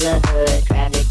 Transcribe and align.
here 0.00 0.20
comes 0.20 0.32
the 0.32 0.74
hot 0.74 1.07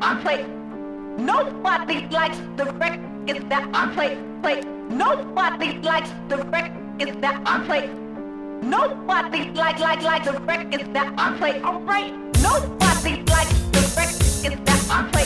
I 0.00 0.20
play. 0.22 0.44
Nobody 1.18 2.06
likes 2.08 2.38
the 2.56 2.66
records 2.74 3.48
that 3.48 3.68
I 3.72 3.86
play. 3.94 4.18
Play. 4.42 4.60
Nobody 4.90 5.78
likes 5.78 6.10
the 6.28 6.38
records 6.44 7.20
that 7.20 7.42
I 7.46 7.64
play. 7.66 7.88
Nobody 8.62 9.50
like 9.52 9.78
like 9.80 10.02
like 10.02 10.24
the 10.24 10.32
records 10.40 10.88
that 10.92 11.14
I 11.16 11.36
play. 11.38 11.62
Alright. 11.62 12.12
Nobody 12.42 13.22
likes 13.24 13.54
the 13.74 13.82
records 13.96 14.42
that 14.42 14.86
I 14.90 15.08
play. 15.12 15.25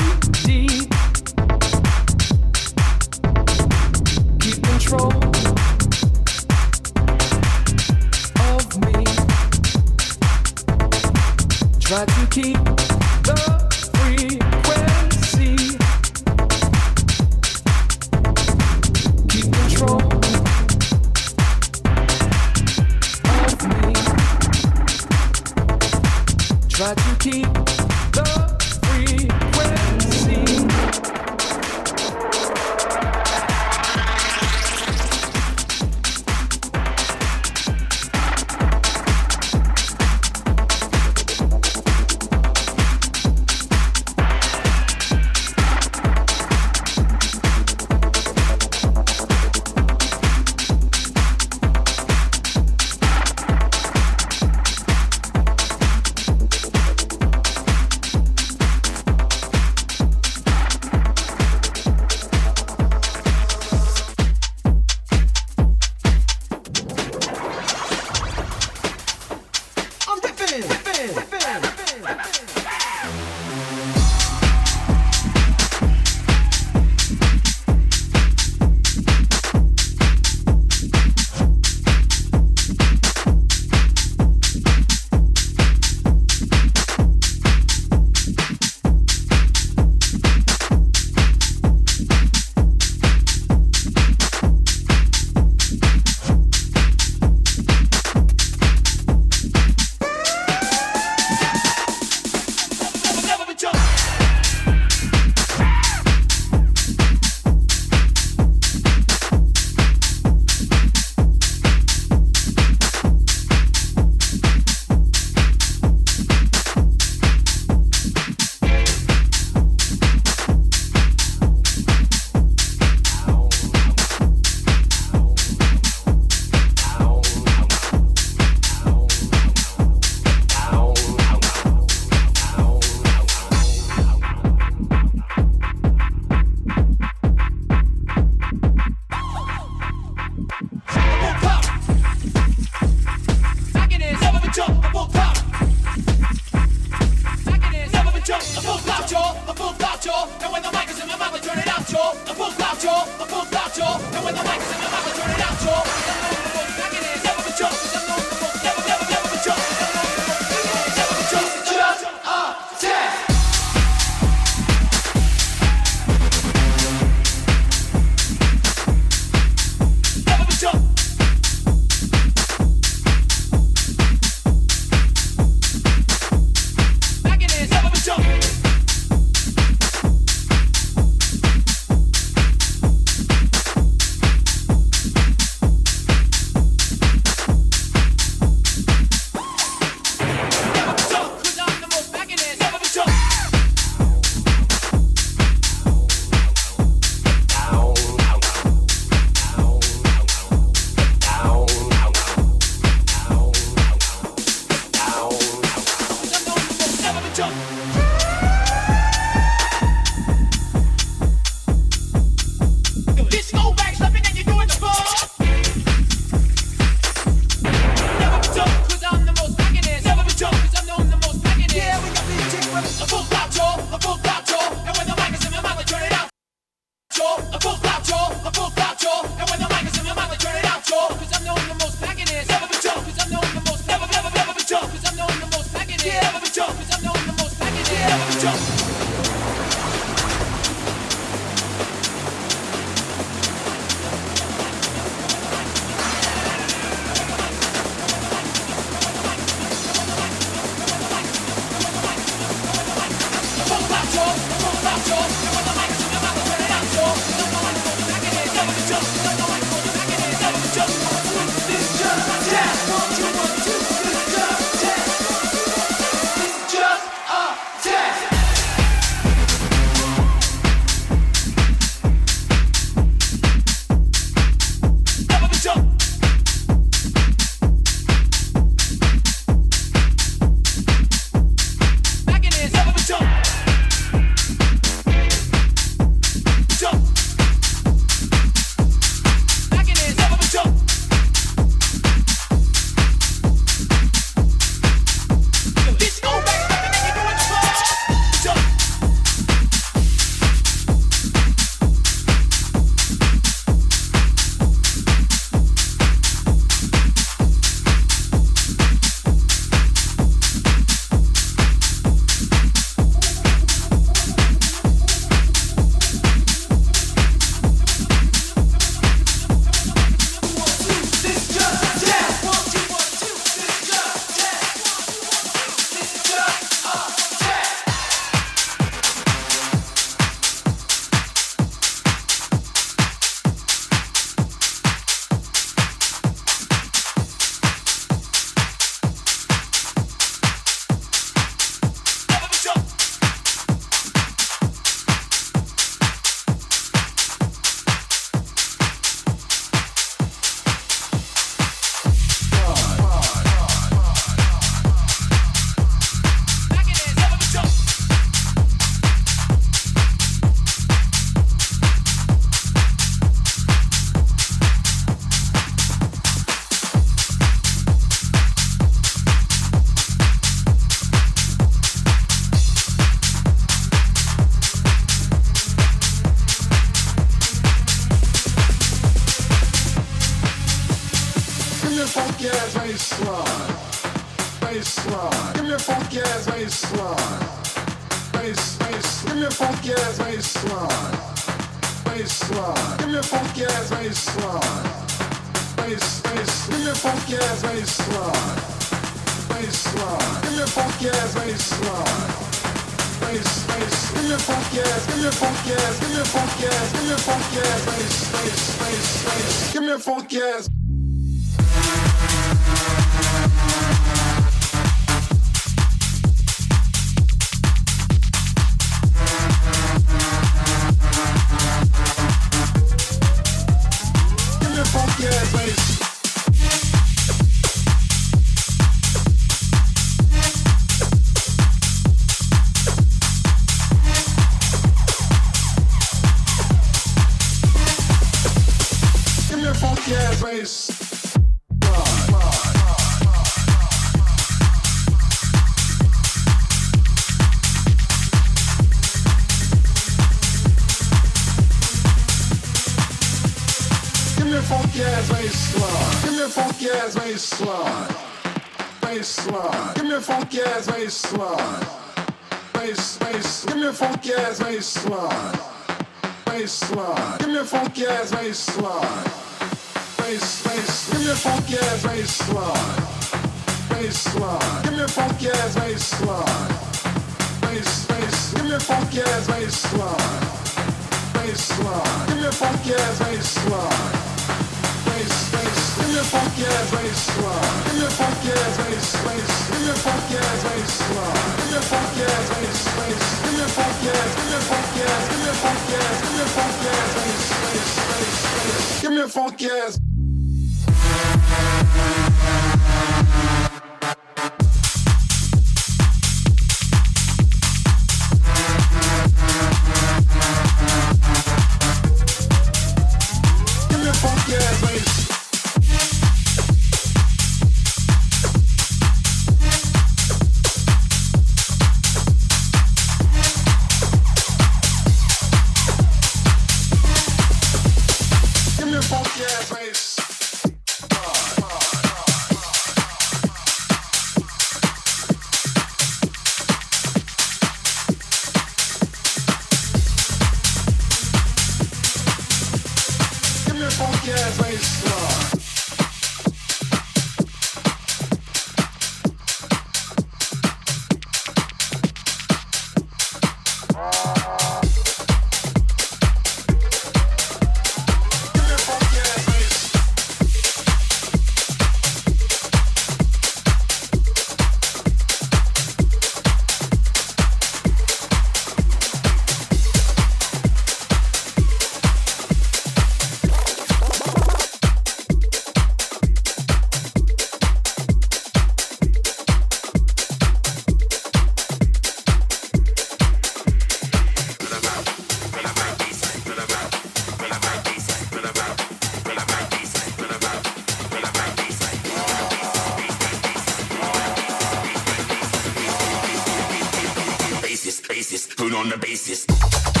faces, 598.13 598.45
put 598.45 598.73
on 598.73 598.89
the 598.89 598.97
basis. 598.97 600.00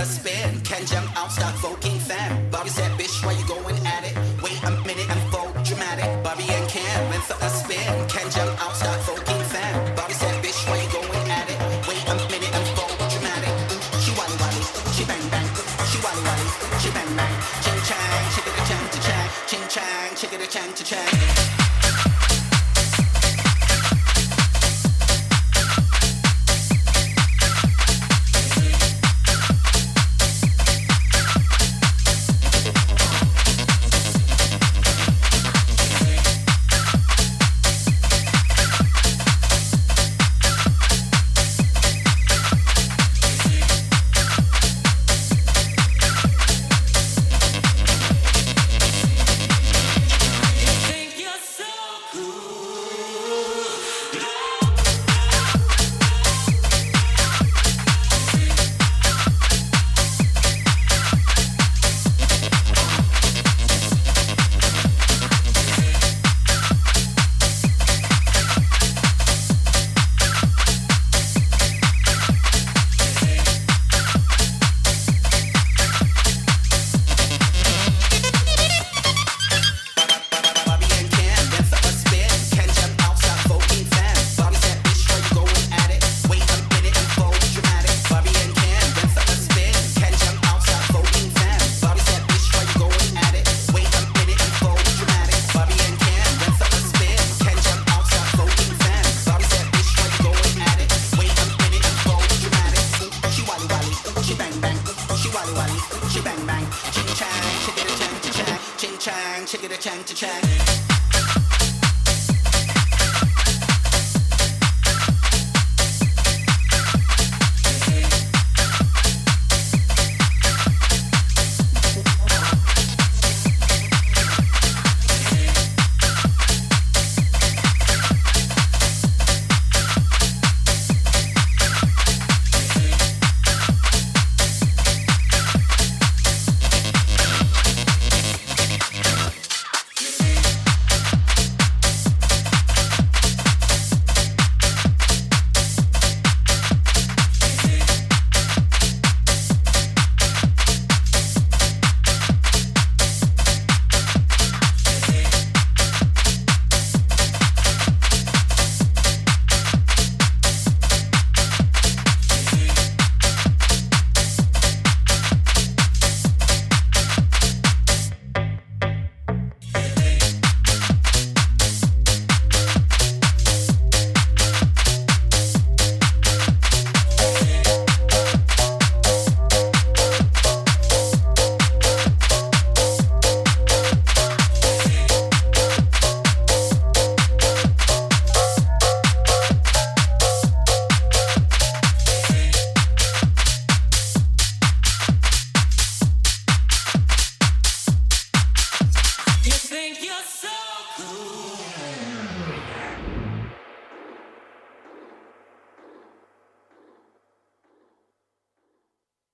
Ken 0.00 0.08
went 0.24 0.29